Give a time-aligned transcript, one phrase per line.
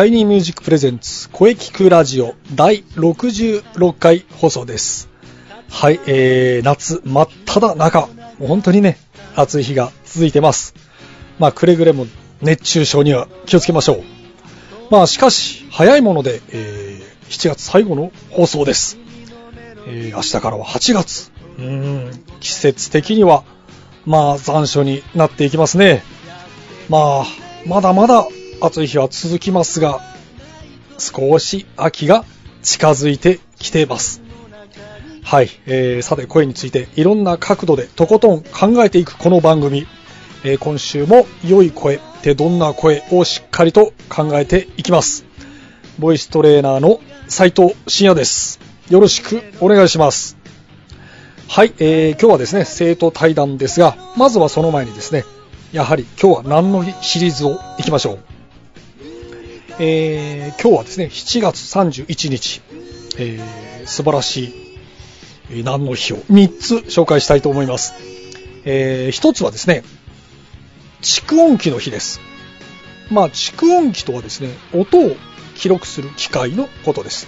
[0.00, 5.10] シャイニーミュージック presents 声キクラジオ第66回放送です。
[5.68, 8.08] はい、えー、夏真っ只中、
[8.38, 8.96] 本当にね、
[9.36, 10.74] 暑い日が続いてます。
[11.38, 12.06] まあ、くれぐれも
[12.40, 14.02] 熱中症には気をつけましょう。
[14.88, 18.96] まあ、しかし、早いもので、えー、7月最後の放送です。
[19.86, 21.30] えー、明日からは8月。
[21.58, 21.66] うー
[22.08, 23.44] ん、季節的には、
[24.06, 26.02] まあ、残暑になっていきますね。
[26.88, 27.26] まあ、
[27.66, 28.26] まだまだ
[28.60, 30.00] 暑い日は続きますが、
[30.98, 32.24] 少し秋が
[32.62, 34.22] 近づいてきてます。
[35.22, 39.86] はい、えー、さて声についていろんな角度でとことん考えていくこの番組、
[40.44, 45.24] えー、今週も良い声ってどんな声をしっかりと考えていきます。
[45.98, 48.60] ボイストレーナーの斉藤慎也です。
[48.90, 50.36] よろしくお願いします。
[51.48, 55.24] はい、えー、今日はですね、生徒対談ですが、まずはその前にですね、
[55.72, 58.29] やはり今日は何の日シリーズをいきましょう。
[59.78, 62.62] えー、今日はですね、7月31日、
[63.18, 64.52] えー、素晴らし
[65.50, 67.94] い何の日を3つ紹介したいと思います。
[68.64, 69.84] えー、1つはですね、
[71.02, 72.20] 蓄音機の日です。
[73.10, 75.16] まあ、蓄音機とはですね、音を
[75.54, 77.26] 記録する機械のことです。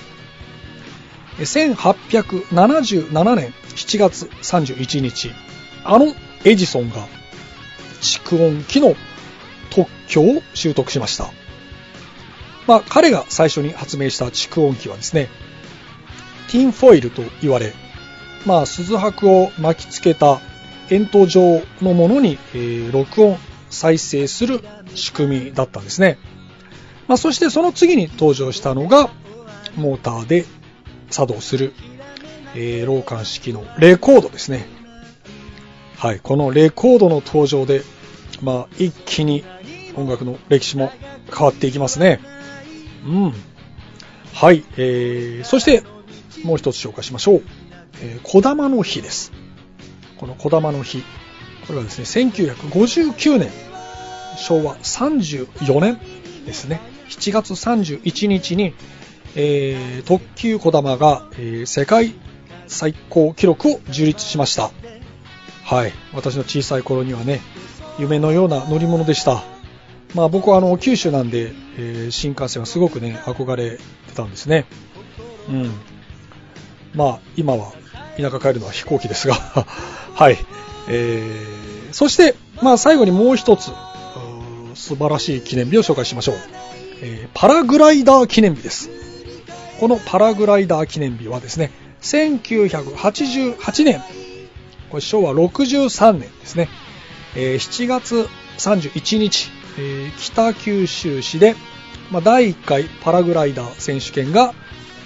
[1.38, 5.30] 1877年7月31日、
[5.84, 7.06] あのエジソンが
[8.00, 8.94] 蓄音機の
[9.70, 11.30] 特許を習得しました。
[12.67, 15.28] まあ、彼が最初に発明した蓄音機はですね、
[16.50, 17.73] ティンフォイルと言われ、
[18.47, 20.41] まあ、鈴箔を巻きつけた
[20.91, 23.39] 円筒状のものに、えー、録音、
[23.71, 24.61] 再生する
[24.95, 26.19] 仕組みだったんですね。
[27.09, 29.11] まあ、そしてその次に登場したのが、
[29.77, 30.44] モーターで
[31.11, 31.73] 作動する、
[32.55, 34.67] えー、老管式のレコードですね。
[35.97, 37.83] はい、このレコードの登場で、
[38.43, 39.44] まあ、一気に
[39.97, 40.91] 音楽の歴史も
[41.33, 42.21] 変わっていきますね。
[43.04, 43.34] うん。
[44.34, 45.82] はい、えー、そして
[46.44, 47.42] もう一つ紹介しましょう。
[48.02, 49.32] えー、小玉の日です。
[50.18, 51.02] この小玉の日。
[51.66, 53.50] これはですね、1959年、
[54.36, 56.00] 昭和34年
[56.44, 56.80] ですね。
[57.08, 58.74] 7月31日に、
[59.36, 62.14] えー、特急小玉が、えー、世界
[62.66, 64.70] 最高記録を樹立しました。
[65.64, 65.92] はい。
[66.12, 67.40] 私の小さい頃にはね、
[67.98, 69.51] 夢のような乗り物でした。
[70.15, 73.81] まあ僕はあの九州なんで、えー、新幹線はすごくね、憧れて
[74.15, 74.67] たんですね。
[75.49, 75.71] うん。
[76.95, 77.73] まあ今は
[78.17, 79.34] 田舎帰るのは飛行機ですが
[80.15, 80.39] はい。
[80.89, 83.71] えー、そして、まあ最後にもう一つ、
[84.75, 86.37] 素晴らしい記念日を紹介しましょう。
[87.03, 88.91] えー、パラグライダー記念日です。
[89.81, 91.71] このパラグライダー記念日はですね、
[92.03, 94.03] 1988年、
[94.91, 96.69] これ昭和63年ですね、
[97.34, 101.55] えー、7月31日、えー、北九州市で、
[102.10, 104.55] まあ、第1回パラグライダー選手権が、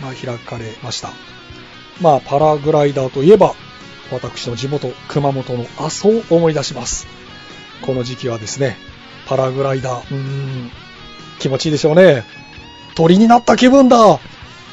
[0.01, 1.11] まあ、開かれました。
[2.01, 3.55] まあ、パラグライダーといえば、
[4.11, 7.07] 私の地元、熊本の阿蘇を思い出します。
[7.83, 8.77] この時期はですね、
[9.27, 10.71] パラグライダー、うーん、
[11.39, 12.25] 気持ちいいでしょうね。
[12.95, 14.19] 鳥になった気分だ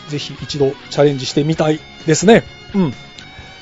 [0.10, 2.44] ぜひ一度チャレンジしてみたいですね。
[2.74, 2.94] うん。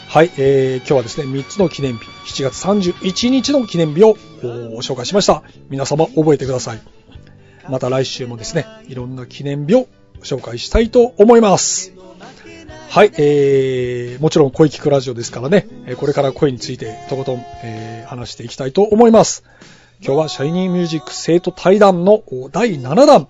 [0.08, 5.44] はい、えー、今日はですね、3つの記念日、7月31日の記念日を紹介しました。
[5.70, 6.82] 皆様覚えてください。
[7.70, 9.88] また来週もですね、いろんな記念日を
[10.24, 11.94] 紹介したいと思います。
[12.90, 19.44] はい、えー、もちろん声聞くラジオですからね、これから声についてとことん、えー、話していきたいと思います。
[20.04, 22.22] 今日はシャイニーミュージック生徒対談の
[22.52, 23.28] 第7弾、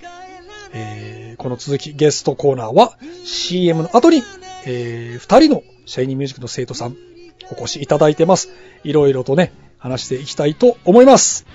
[0.74, 4.24] えー、この続きゲストコーナーは CM の後に、
[4.66, 6.98] えー、2人のシャイニーミュージックの生徒さん、
[7.52, 8.50] お越しいただいてます。
[8.84, 11.45] いろいろとね、話していきたいと思います。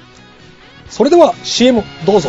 [0.91, 2.29] それでは CM どうぞ。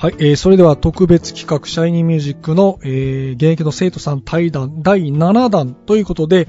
[0.00, 6.46] はい、えー、それでは特別企画、シャイニーミュージックの、えー、現役の生徒さん対談第7弾ということで、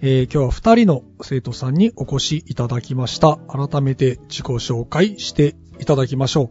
[0.00, 3.36] えー、今日は2人の生徒さんにお越しいただきました。
[3.48, 6.48] 改めて自己紹介していただきましょう。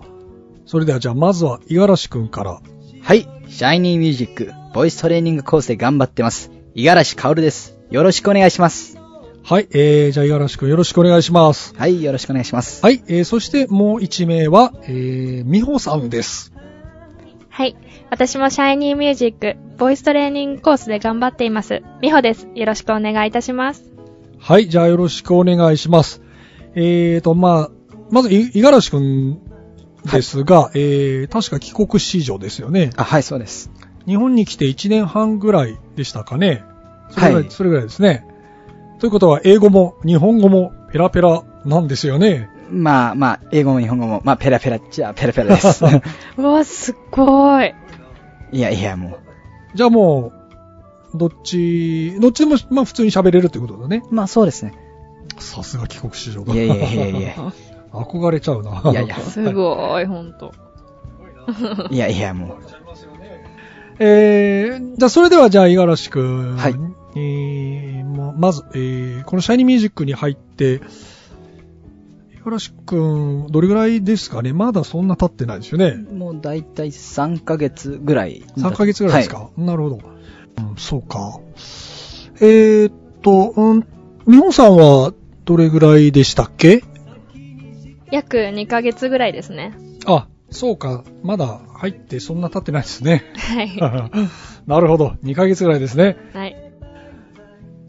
[0.65, 2.59] それではじゃあまずは五十嵐くんから。
[3.01, 3.25] はい。
[3.47, 6.51] シャイニーミュージック、ボイストレーニングコースで頑張ってます。
[6.75, 7.77] 五十嵐薫です。
[7.89, 9.02] よろしくお願いします。
[9.45, 11.75] はい、えー、じゃあ五十嵐くんよろしくお願いします。
[11.75, 12.81] はい、よろしくお願いします。
[12.81, 16.53] はい、えー、そしてもう1名は、えー、美穂さんです。
[17.49, 17.75] はい。
[18.09, 21.83] 私もシャイニーミュージック、ボイストレーニングコースで頑張っています。
[22.01, 22.47] みほです。
[22.55, 23.83] よろしくお願いいたします。
[24.39, 26.21] はい、じゃあよろしくお願いします。
[26.75, 27.69] えーと、まあ、
[28.11, 29.41] まず、い五十嵐くん
[30.09, 32.91] ですが、えー、確か帰国子女ですよね。
[32.95, 33.69] あ、はい、そうです。
[34.07, 36.63] 日本に来て1年半ぐらいでしたかね。
[37.09, 38.25] それぐらい、はいそれぐらいですね。
[39.03, 42.49] ということは、英語も日本語もペラペラなんですよね。
[42.69, 45.83] まあまあ、英語も日本語も、まあ、ペラペラっちゃペラペラです。
[46.39, 47.75] うわ、すっごい。
[48.53, 49.17] いやいや、も
[49.75, 50.31] じゃあも
[51.13, 54.03] う、どっち、どっちでも、まあ普通に喋れるということだね。
[54.09, 54.15] う。
[54.15, 54.73] まあ、そうですね。
[55.37, 56.53] さすが帰国子女が。
[56.53, 57.33] いやいやいやいや。
[57.91, 58.89] 憧れちゃうな。
[58.89, 60.53] いやいやすごい、ほんと。
[61.91, 62.57] いやいや、もう。
[63.99, 66.55] えー、じゃあそれではじゃあ、五十嵐くん。
[66.55, 66.75] はい。
[67.15, 70.81] えー、ままず、えー、このシャイニーミュージックに入って、
[72.45, 74.51] 五十嵐くん、どれぐらいですかね？
[74.51, 75.95] まだそんな経ってないですよね。
[75.95, 78.43] もうだいたい3ヶ月ぐらい。
[78.57, 79.99] 3ヶ月ぐらいですか、はなるほど。
[80.57, 81.39] うん、そうか。
[82.41, 83.87] えー、っと、うん、
[84.27, 85.13] 美穂さんは
[85.45, 86.83] どれぐらいでしたっけ？
[88.11, 89.73] 約2ヶ月ぐらいですね。
[90.05, 91.03] あ、そうか。
[91.23, 93.23] まだ入ってそんな経ってないですね。
[93.35, 93.75] はい。
[94.67, 95.13] なるほど。
[95.23, 96.17] 2ヶ月ぐらいですね。
[96.33, 96.62] はい。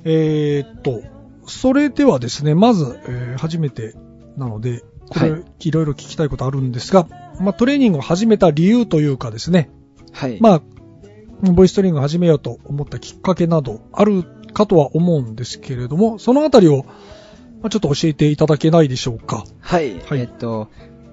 [0.05, 1.03] えーっと、
[1.47, 3.95] それではですね、まず、えー初めて
[4.37, 7.07] なので、これ、、はいろいろ聞きたいことあるんですが、
[7.41, 9.71] まあ、トレーニングを始めた理由というかですね、
[10.13, 10.39] はい。
[10.41, 10.63] まあ、
[11.53, 16.93] ボイストレーニングを始めようと思ったきっかけなどあるかとは思うんですけれども、そのあたりを、ま
[17.65, 19.45] あ、ちょっと教えていただけないでしょうか。
[19.61, 19.99] はい。
[20.01, 20.69] はいえっと、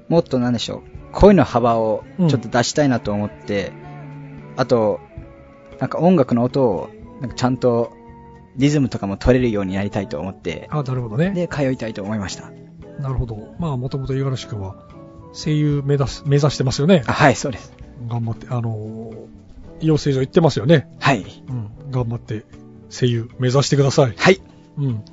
[0.09, 1.13] もっとなんでしょう。
[1.13, 3.73] 声の幅をうんちょっと出したいなと思って、
[4.57, 4.99] あと、
[5.79, 6.89] なんか音楽の音を、
[7.19, 7.91] なんかちゃんと
[8.57, 11.31] リズムとかも取れるようになりたいと思って、あ、なるほどね。
[11.31, 12.51] で、通いたいと思いました。
[12.99, 13.55] なるほど。
[13.59, 14.75] まあ、もともと五十嵐くんは
[15.33, 17.13] 声優目指す、目指してますよねあ、。
[17.13, 17.73] はい、そうです。
[18.07, 19.41] 頑張って、あのー
[19.81, 20.87] 養成所行ってますよね。
[20.99, 21.25] はい。
[21.49, 21.91] うん。
[21.91, 22.45] 頑張って
[22.89, 24.13] 声優目指してください。
[24.15, 24.41] はい。
[24.77, 25.03] うん。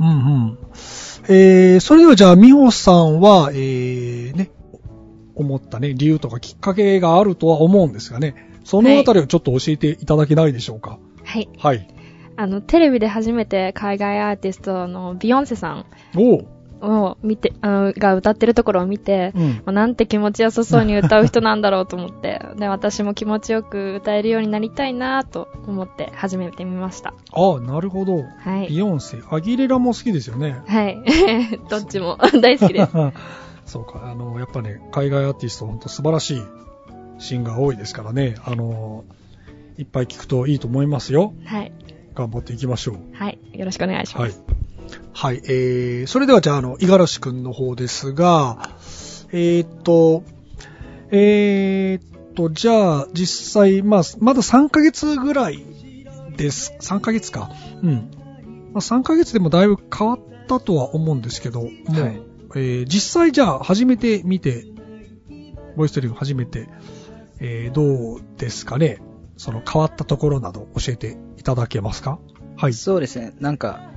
[0.00, 0.10] うんう
[0.48, 0.58] ん。
[1.28, 4.50] えー、それではじゃあ、美穂さんは、えー、ね、
[5.34, 10.98] 思ったね、理由とかきっかけがあるとは思うんですがね、そのあたりをちょっと教えていただけないでしょうか。
[11.22, 11.48] はい。
[11.58, 11.88] はい。
[12.36, 15.86] あの、テレビで初めて海外アーティストのビヨンセさん。
[16.86, 19.42] を見て、あの、が歌ってるところを見て、うん。
[19.42, 27.14] もうなんて気持ちよさそうに歌う人なんだろうと思って、 で、私も気持ちよく歌えるようになりたいなと思って始めてみました。
[27.32, 28.24] ああ、なるほど。
[28.38, 28.68] はい。
[28.68, 30.60] ビヨンセ、アギレラも好きですよね。
[30.66, 30.98] はい。
[31.70, 32.92] どっちも 大好きです。
[33.66, 36.42] そうか、あの、やっぱね、海外アーティスト、本当素晴らしい
[37.18, 39.04] シンガー多いですからね、あの、
[39.78, 41.32] いっぱい聞くといいと思いますよ。
[41.46, 41.72] はい。
[42.14, 42.96] 頑張っていきましょう。
[43.14, 43.38] はい。
[43.52, 44.42] よろしくお願いしまはいす。。
[45.12, 45.42] はい。
[45.44, 48.70] えー、それではじゃあ、あの、五十嵐くんの方ですが、
[49.32, 50.22] えーっと、
[51.10, 55.64] えーっと、じゃあ、実際、まあ、まだ3ヶ月ぐらい
[56.36, 56.74] です。
[56.80, 57.50] 3ヶ月か。
[57.82, 57.90] うん。
[58.72, 60.18] まあ、3ヶ月でもだいぶ変わっ
[60.48, 62.22] たとは思うんですけど、もう、はい
[62.56, 64.64] えー実際じゃあ、初めて見て、
[65.76, 66.68] ボイストリーム初めて、
[67.40, 68.98] えーどうですかね？
[69.36, 72.18] その変わったところなど教えていただけますか？
[72.56, 72.72] はい。
[72.72, 73.34] そうですね。
[73.40, 73.90] なんか、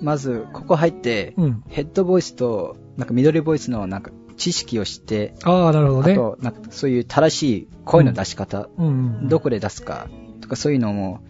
[0.00, 1.64] まず、ここ入って、うん。
[1.68, 6.12] ヘッドボイスと、なんかミドルボイスのなんか知識を知って、ああ、なるほどね。
[6.12, 10.08] あと、なんかそういう正しい声の出し方、うんどこで出すか
[10.40, 11.20] とかそういうのも、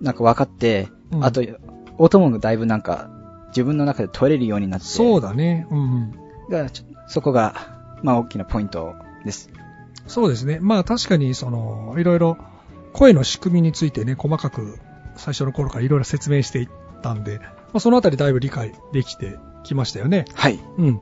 [0.00, 1.42] なんか分かって、うんあと、
[1.98, 3.10] 音もだいぶなんか、
[3.48, 5.66] 自分の中で取れるようになって、そうだね。
[5.70, 6.70] うんうん。
[7.06, 7.54] そこが、
[8.02, 9.50] まあ大きなポイントです。
[10.06, 10.58] そうですね。
[10.60, 12.36] まあ確かに、その、いろいろ、
[12.92, 14.78] 声の仕組みについてね、細かく、
[15.16, 16.68] 最初の頃からいろいろ説明していっ
[17.02, 20.24] たんで、まあ、そのあたりだいぶ理解できてきましたよね。
[20.34, 20.58] はい。
[20.78, 21.00] うん。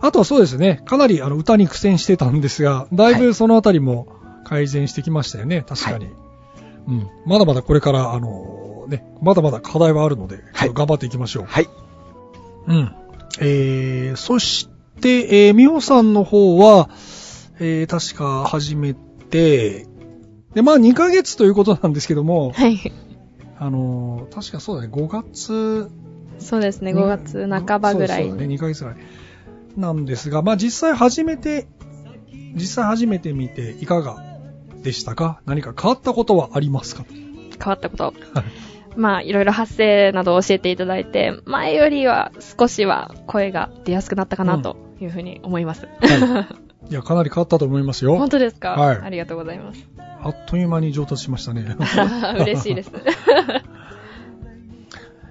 [0.00, 4.08] あとはそうですね、かなりあの歌に苦戦してたんですが、だいぶそのあたりも
[4.44, 6.08] 改善してきましたよね、確かに。
[6.88, 7.08] うん。
[7.24, 11.44] まだまだこれから、あのね、まだまだ課題はあるので、はい頑張っていきましょう。
[11.44, 11.68] はい。
[12.66, 12.94] うん。
[13.40, 14.68] えー、そし
[15.00, 16.90] て、えー、みほさんの方は、
[17.60, 19.86] えー、確か始めて、
[20.54, 22.92] で、まあ2ヶ月ということなんですけども、はい。
[23.58, 25.90] あのー確かそうだね、5月
[26.38, 28.98] そうですね、5月半ばぐらいそうね、2ヶ月ぐらい。
[29.76, 31.66] なんですが、まあ実際始めて、
[32.54, 34.22] 実際初めて見ていかが
[34.82, 35.40] でしたか？
[35.46, 37.04] 何か変わったことはありますか？
[37.08, 37.18] 変
[37.66, 38.12] わったこと。
[38.94, 45.86] まあ、いろいろ発声などを教えていただいて、前よりは少しは声が出やすくなったかなというふうに思います。
[45.86, 46.48] はい。
[46.92, 48.16] いや、かなり変わったと思いますよ。
[48.16, 48.70] 本当ですか？
[48.72, 49.88] はいありがとうございます。
[50.22, 51.64] あっという間に上達しましたね。
[52.40, 52.92] 嬉しいです。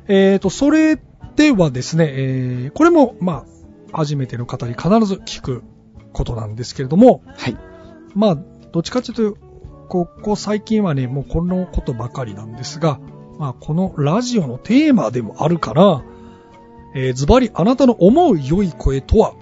[0.07, 0.99] えーと、それ
[1.35, 3.45] ではですね、えーこれも、ま
[3.93, 5.63] あ、初めての方に必ず聞く
[6.13, 7.57] ことなんですけれども、はい。
[8.15, 8.37] まあ、
[8.71, 9.37] どっちかというと、
[9.87, 12.99] ここ最近はね、もうこのことばかりなんですが、
[13.39, 16.03] まあ、このラジオのテーマでもあるから、
[16.95, 19.33] えーズバリあなたの思う良い声とは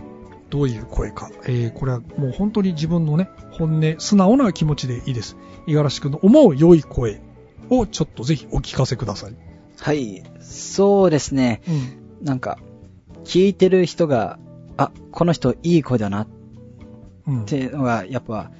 [0.50, 1.29] どういう声か。
[1.44, 5.38] えーこれはもう本当に自分のね、本音、素直な気持ちでいいです。
[5.68, 7.22] 五十嵐くんの思う良い声
[7.70, 9.36] をちょっとぜひお聞かせください。
[9.79, 10.24] はい。
[10.41, 11.62] そうですね。
[11.68, 12.25] うん。
[12.25, 12.58] なんか、
[13.24, 14.39] 聞いてる人が、
[14.77, 16.27] あ、この人いい声だなっ
[17.27, 17.46] うん。
[17.46, 18.51] ていうのが、やっぱ、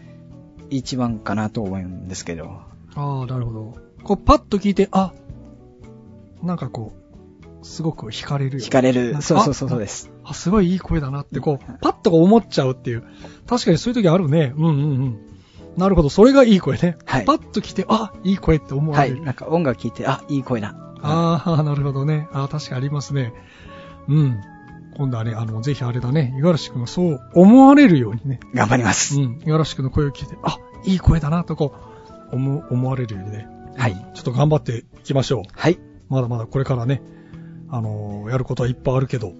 [0.69, 2.62] 一番かなと思うんですけど。
[2.96, 3.77] ああ、なるほど。
[4.03, 5.13] こう、パッと聞いて、あ、
[6.43, 8.65] なんかこう、すごく惹かれるよ。
[8.65, 9.22] 惹かれる。
[9.22, 10.12] そうそうそうそうです。
[10.29, 13.03] あ、すごいいい声だなって、こう、パッと思っちゃうっていう。
[13.48, 14.53] 確かにそういう時あるね。
[14.55, 15.17] うんうんうん。
[15.77, 16.98] なるほど、それがいい声ね。
[17.05, 19.12] はいパッと聞いて、あ、いい声って思わはい。
[19.12, 19.24] れる。
[19.24, 20.75] なんか音楽聴いて、あ、いい声だ。
[21.01, 22.27] ああ、なるほどね。
[22.33, 23.33] ああ、確かありますね。
[24.07, 24.39] うん。
[24.98, 28.39] 今度はね、あの、ぜひあれだね、五十嵐くんがそう思われるようにね。
[28.53, 29.15] 頑張ります。
[29.19, 29.39] うん。
[29.39, 31.74] 五十嵐くんの声を聞いて、あ、いい声だなとこ
[32.31, 33.48] う、思、思われるようにね。
[33.77, 33.93] はい。
[34.13, 35.43] ちょっと頑張っていきましょう。
[35.53, 35.79] はい。
[36.09, 37.01] まだまだこれからね、
[37.69, 39.31] あのーやることはいっぱいあるけど、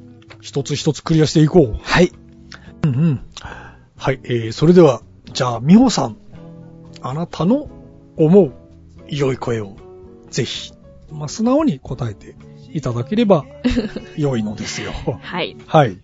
[0.42, 1.80] 一つ一つクリアしていこう。
[1.82, 2.12] はい。
[2.84, 3.22] うんうん。
[3.98, 5.02] はい、えー、それでは、
[5.34, 6.18] じゃあ、みほさん、
[7.02, 7.70] あなたの
[8.18, 8.54] 思う
[9.08, 9.76] 良い声を、
[10.30, 10.74] ぜひ、
[11.12, 12.36] まあ、素直に答えて
[12.72, 13.46] いただければ
[14.18, 14.92] 良いのですよ。
[15.22, 15.58] はい。
[15.66, 15.98] はい。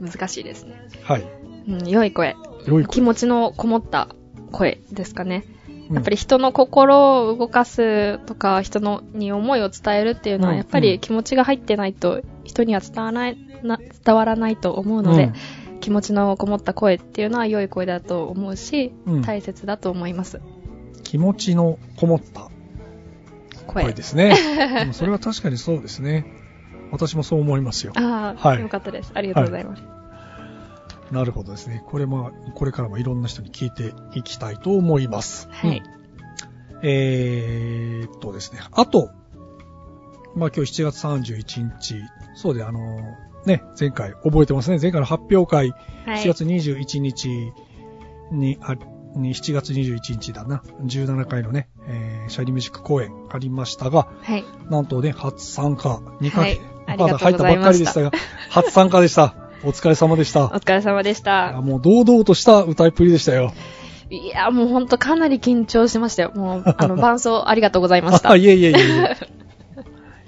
[0.00, 0.88] 難しいですね。
[1.02, 1.24] はい。
[1.68, 2.36] うん、良い声。
[2.66, 2.94] 良い声。
[2.94, 4.08] 気持ちのこもった
[4.50, 5.44] 声ですかね。
[5.88, 15.32] うんやっぱり人の心を動かすとか、人のに思いを伝えるっていうのは、うんやっぱり気持ちが入ってないと、人には伝わらない、な伝わらないと思うので、
[15.80, 20.40] 気持ちのこもった声っていうのは良い声だと思うし、うん大切だと思います。
[21.02, 22.48] 気持ちのこもった
[23.66, 23.84] 声。
[23.84, 24.34] 声ですね。
[24.86, 26.24] うんそれは確かにそうですね。
[26.90, 27.92] 私もそう思いますよ。
[27.96, 29.10] ああ、はいよかったです。
[29.14, 30.01] ありがとうございます。
[31.12, 31.82] なるほどですね。
[31.86, 35.48] これも、これからもいろんな人に聞いていきたいと思います。
[35.50, 36.02] はいうん
[36.84, 38.60] えーっとですね。
[38.72, 39.10] あと、
[40.34, 42.02] まあ今日7月31日、
[42.34, 42.80] そうで、あの、
[43.46, 44.78] ね、前回覚えてますね。
[44.82, 45.70] 前回の発表会、
[46.06, 46.24] はい。
[46.24, 47.52] 7月21日
[48.32, 48.74] に、あ
[49.14, 50.64] に7月21日だな。
[50.82, 54.44] 17回のね、えーシャイニーミュージック公演ありましたが、はい。
[54.68, 56.60] なんとね、初参加、2回、はい
[56.98, 58.10] まだ入ったばっかりでしたが、
[58.50, 59.41] 初参加でした。
[59.64, 60.48] お疲れ様でしたお。
[60.50, 61.60] 疲れ様でしあた。
[61.60, 63.52] もう堂々とした歌いっぷりでしたよ。
[64.10, 66.32] いや、もうほんとかなり緊張しましたよ。
[66.34, 68.36] もう、あの、 伴奏ありがとうございましたあ、。
[68.36, 69.16] いえいえいえいえ。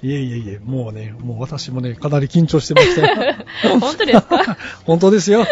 [0.03, 3.35] いえいえいえ、もうね、もう私もね、かなり緊張してましたよ。
[3.79, 4.57] 本当ですか？
[4.85, 5.45] 本当ですよ。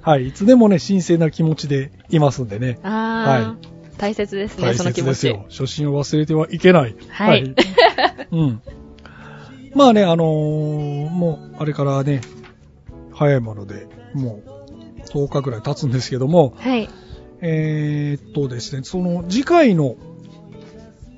[0.00, 2.78] はい、いつでもね、神聖な気持ちでいますんでね。
[2.82, 3.54] あはあ、
[3.98, 5.44] 大切ですね、大その気持ち切ですよ。。
[5.50, 6.94] 初心を忘れてはいけない。
[7.10, 7.54] はい
[8.32, 8.60] うん。
[9.74, 12.22] まあね、あのーもう、あれからね、
[13.20, 16.88] 早いもので、もう、10日ぐらい経つんですけども、はい。
[17.42, 19.96] えーっとですね、その次回の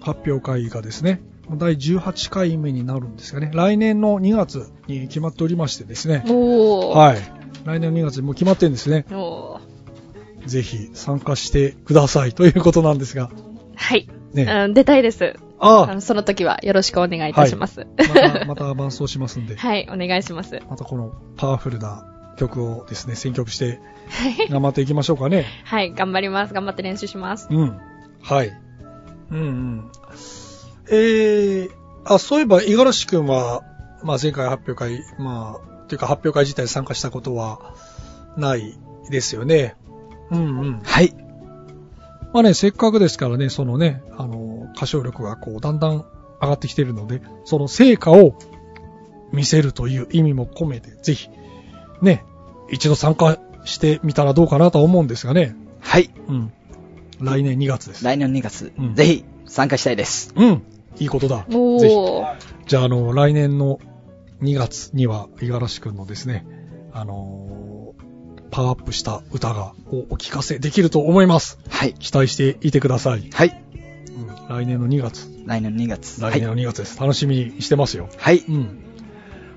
[0.00, 1.23] 発表会がですね、
[1.56, 6.25] 第18回目になるんですがね、来年の2月に決まっておりましてですね。
[6.26, 7.18] はい。
[7.64, 9.06] 来年の2月にもう決まってるんですね。
[10.47, 13.30] ぜひ参加してくださいということなんですが、
[13.76, 14.09] はい。
[14.32, 14.42] ね。
[14.42, 15.37] うん、出たいです。
[15.64, 17.87] ああのその時はよろしくお願いいたします。
[17.97, 20.61] また、また伴奏しますんで、 はい、お願いします。
[20.69, 22.04] またこのパワフルな
[22.37, 24.49] 曲をですね、選曲してはい。
[24.49, 25.47] 頑張っていきましょうかね。
[25.64, 26.54] はい、頑張ります。
[26.54, 27.47] 頑張って練習します。
[27.49, 27.78] うん。
[28.21, 28.52] はい。
[29.31, 29.90] うんうん。
[30.90, 31.71] えー、
[32.04, 33.62] あ、そういえば、五十嵐くんは、
[34.02, 37.75] まあ前回発表会、まあ、というか発表会自体に参加したことは
[38.37, 38.76] ない
[39.11, 39.76] ですよね。
[40.33, 40.81] うんうん。
[40.83, 41.14] はい。
[42.33, 46.05] まあね、せっかくですからね、そのね、あの、歌唱力がこう、だんだん
[46.41, 48.35] 上がってきているので、その成果を
[49.33, 51.29] 見せるという意味も込めて、ぜひ、
[52.00, 52.25] ね、
[52.71, 55.55] 一度参加してみたらどうかなとは思うんですがね。
[55.81, 56.11] はい。
[56.29, 56.52] うん。
[57.21, 58.05] 来年2月です。
[58.05, 60.33] 来年の2月、うんぜひ参加したいです。
[60.37, 60.62] うん。
[60.99, 61.47] いいことだ。
[61.49, 61.95] ぜひ。
[62.67, 63.79] じゃあ、あの、来年の
[64.43, 66.47] 2月には、五十嵐くんのですね、
[66.93, 67.73] あのー
[68.52, 71.59] パワーアップした歌がおお聞かせできると思います。
[71.71, 71.95] はい。
[71.95, 73.31] 期待していてください。
[73.33, 73.64] はい。
[74.59, 75.28] うん、来年の2月。
[75.47, 76.21] 来年の2月。
[76.21, 77.00] 来年の2月です。
[77.00, 78.09] 楽しみにしてますよ。
[78.16, 78.38] はい。
[78.49, 78.78] うん。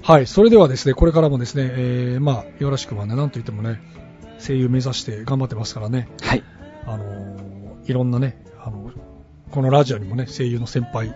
[0.02, 0.28] はい。
[0.28, 3.82] それではですね、これからもですね、えー、まあ、五十嵐くんはね、なんと言ってもね、
[4.40, 6.44] 声優目指して頑張ってますからね、はい。
[6.86, 7.56] あのー
[7.88, 8.92] いろんなね、あの、
[9.52, 11.14] このラジオにもね、声優の先輩、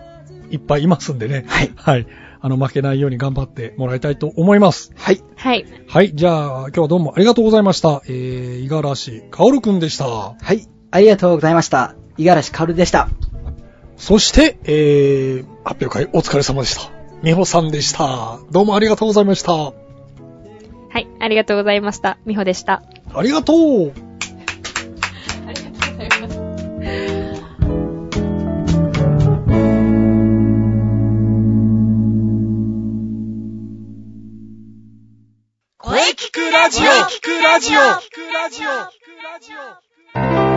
[0.51, 1.71] いっぱいいますんでね、はい。
[1.75, 2.07] はい。
[2.41, 4.91] あの、負けないように頑張ってもらいたいと思います。
[4.95, 5.21] はい。
[5.35, 5.65] はい。
[5.87, 6.11] はい。
[6.13, 8.01] じゃあ、今日はどうもありがとうございました。
[8.05, 10.05] えー、五十嵐薫くんでした。
[10.05, 10.67] はい。
[10.91, 11.95] ありがとうございました。
[12.17, 13.09] 五十嵐薫でした。
[13.99, 16.89] そして、えー、発表会お疲れ様でした。
[17.21, 18.39] 美穂さんでした。
[18.49, 19.53] どうもありがとうございました。
[19.53, 19.73] は
[20.95, 22.17] い、ありがとうございました。
[22.25, 22.81] みほでした。
[23.13, 23.57] ありがとう。
[23.57, 26.39] ありがとうございます。
[35.77, 37.79] 声聞くラジオ聞くラジオ
[40.13, 40.48] 今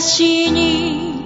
[0.00, 1.24] 私に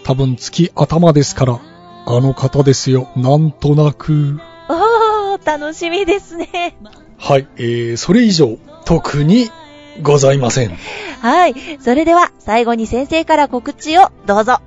[0.04, 1.60] 多分月頭ですから、
[2.06, 4.38] あの方ですよ、なんとなく。
[4.68, 6.76] おー、楽しみですね。
[7.18, 9.50] はい、えー、それ以上、特に
[10.00, 10.76] ございません。
[11.20, 11.54] はい。
[11.80, 14.60] それでは、最後に先生から告知をどうぞ。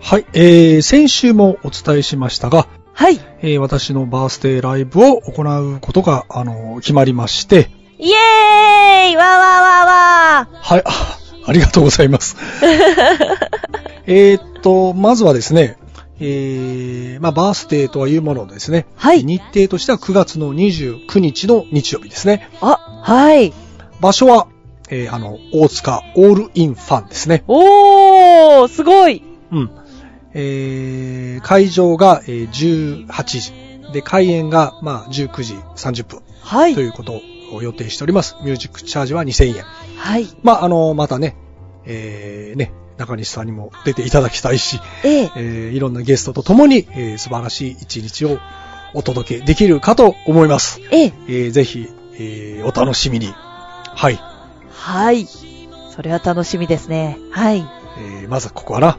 [0.00, 3.18] はい、えー、先週もお伝えしましたが、はい。
[3.42, 12.36] えー、私のバースデーライブを行うことが、あの、決まりまして、イエーイわーわーわーわはい、あありがとうございます。
[14.06, 15.76] えーっと、まずはですね、
[16.20, 18.86] えー、まあ、バースデーとはいうものですね。
[18.96, 22.48] はい日程としては9月の29日の日曜日ですね。
[22.60, 23.52] ーあ、はい。
[24.04, 24.48] 場所は、
[24.90, 27.42] えー、あの、大塚オールインファンですね。
[27.48, 29.22] おー、すごい。
[29.50, 29.70] うん。
[30.34, 33.52] えー、会場が、えー18時。
[33.94, 36.74] で、開演が、まあ、19時30分はい。
[36.74, 37.22] ということ
[37.54, 38.36] を予定しております。
[38.42, 39.62] ミュージックチャージは2000円。
[39.96, 40.26] はい。
[40.42, 41.34] まあ、あの、またね、
[41.86, 45.30] えー、ね、中西さんにも出ていただきたいし、ええ。
[45.36, 48.38] えー、いろんなゲストと共に、えー、素晴らしい一日を
[48.92, 50.82] お届けできるかと思います。
[50.90, 51.12] ええ。
[51.26, 51.88] えー、ぜひ、
[52.18, 53.32] えー、お楽しみに。
[53.94, 54.20] はい。
[54.70, 55.26] はい。
[55.90, 57.18] それは楽しみですね。
[57.30, 57.64] はい。
[57.98, 58.98] えー、まずはここかな。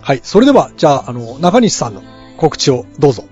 [0.00, 0.20] はい。
[0.22, 2.02] それでは、じゃあ、あの、中西さんの
[2.36, 3.24] 告知をどうぞ。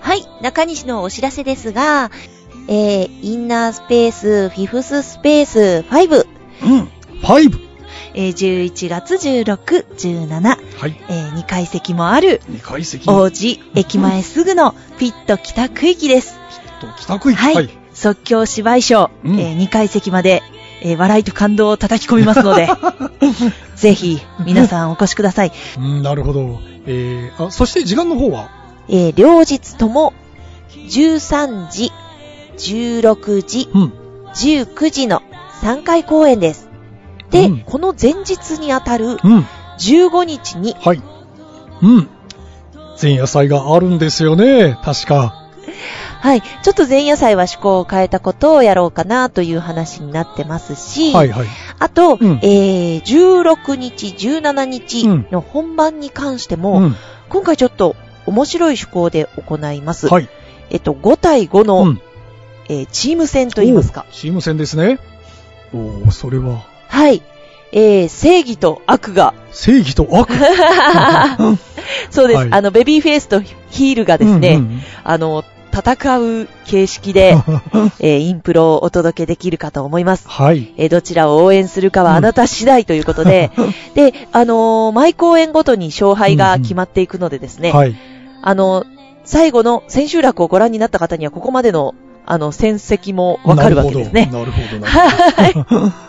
[0.00, 0.26] はい。
[0.40, 2.10] 中西のお知らせですが、
[2.68, 6.26] えー、インナースペース、フィフススペース5、
[6.64, 6.90] うん。
[7.22, 7.66] 5!
[8.14, 9.44] えー、11月16、
[9.94, 11.00] 17、はい。
[11.08, 13.08] えー、2階席もある、2階席。
[13.10, 16.38] 王子駅前すぐのピット北区域です。
[16.80, 17.40] と北区域。
[17.40, 17.85] はい。
[17.96, 20.42] 即興芝居ショー、うんえー2階席まで、
[20.82, 22.68] えー笑いと感動を叩き込みますので、
[23.74, 25.52] ぜひ皆さんお越しください。
[25.78, 26.60] うん、なるほど。
[26.86, 28.48] えー、あ、そして時間の方は？
[28.88, 30.12] えー両日とも
[30.88, 31.90] 13時、
[32.58, 33.92] 16時、うん。
[34.34, 35.22] 19時の
[35.62, 36.68] 3回公演です。
[37.30, 39.46] で、うんこの前日にあたるうん。
[39.78, 41.02] 15日に、はい。
[41.82, 42.08] うん。
[43.00, 44.78] 前夜祭があるんですよね。
[44.84, 45.34] 確か。
[46.26, 51.46] はい、ちょっと前夜祭は趣向を変えたことをやろうかなという話になってますし、はいはい。
[51.78, 56.96] あと、うんえー、16日、17日の本番に関しても、うん。
[57.28, 57.94] 今回ちょっと
[58.26, 60.08] 面白い趣向で行います。
[60.08, 60.28] はい。
[60.70, 62.00] えっと、5対5の、うん。
[62.68, 64.12] えーチーム戦といいますかお。
[64.12, 64.98] チーム戦ですね。
[65.72, 67.22] おー、それは、はい。
[67.70, 70.34] えー、正義と悪が、正義と悪。
[72.10, 75.44] そうです、はいあの、ベビーフェイスとヒールがですね、うんうんあの、
[75.76, 77.36] 戦う形式で、
[78.00, 80.28] えーインプロをお届けできるかと思います。
[80.28, 80.72] はい。
[80.76, 83.50] えーどちらを応援するかはあなた次第ということで、
[83.94, 87.94] で、あのー毎公演ごとに勝敗が決まっていくのでですね、はい。
[88.42, 88.84] あの、
[89.24, 91.94] 最後の千秋楽をご覧になった方にはここまでの、
[92.26, 94.30] あの、戦績もわかるわけですね。
[94.32, 94.78] なるほど。
[94.78, 95.10] なる
[95.56, 95.76] ほど。
[95.76, 95.92] はい。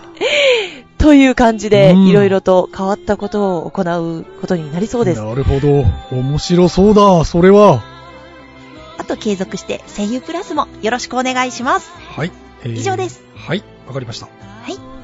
[0.98, 5.22] という感じで、うんいろいろと変わったことを行うことになりそうです。
[5.22, 5.86] なるほど。
[6.12, 7.82] 面白そうだ、それは。
[8.98, 11.92] あと継続して声優プラスもよろしくお願いします。
[11.92, 12.32] はい。
[12.64, 13.24] えー以上です。
[13.36, 14.28] はい、わかりました。
[14.28, 14.32] は
[14.72, 14.98] い。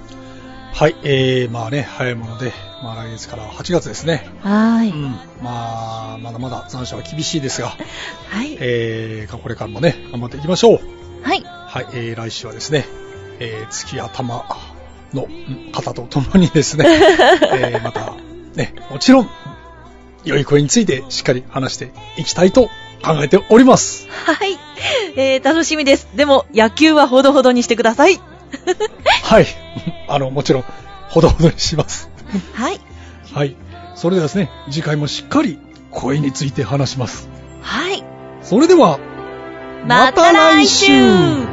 [0.73, 2.51] はい、えー、まあね、早いもので、
[2.83, 4.27] まあ来月から8月ですね。
[4.41, 4.89] はーい。
[4.89, 5.11] うん。
[5.41, 7.69] まあ、まだまだ残暑は厳しいですが、
[8.29, 8.57] はい。
[8.59, 10.79] えー、これからもね、頑張っていきましょう。
[11.21, 11.43] はい。
[11.43, 12.85] はい、えー、来週はですね、
[13.39, 14.43] えー、月頭
[15.13, 16.85] のん方と共にですね、
[17.53, 18.15] えー、また、
[18.55, 19.29] ね、もちろん、
[20.25, 22.69] 良い声についてしっかり話していきたいと
[23.03, 24.07] 考えております。
[24.09, 24.57] はい。
[25.15, 26.07] えー、楽しみです。
[26.15, 28.19] でも、野球はほどほどにしてください。
[29.23, 29.47] はい。
[30.07, 30.65] あの、もちろん、
[31.09, 32.09] ほどほどにします。
[32.53, 32.79] はい。
[33.33, 33.55] はい。
[33.95, 35.59] それではですね、次回もしっかり
[35.91, 37.29] 声について話します。
[37.61, 38.03] はい。
[38.41, 38.99] それでは、
[39.85, 41.52] また来週